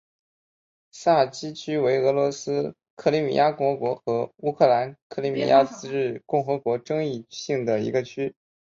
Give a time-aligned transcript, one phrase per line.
[0.89, 8.33] 萨基区为俄罗斯克里米亚共和国与乌克兰克里米亚自治共和国争议性的一个区。